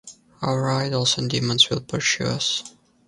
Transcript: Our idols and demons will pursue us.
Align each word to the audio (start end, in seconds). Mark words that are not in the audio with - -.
Our 0.41 0.71
idols 0.71 1.19
and 1.19 1.29
demons 1.29 1.69
will 1.69 1.81
pursue 1.81 2.25
us. 2.25 2.63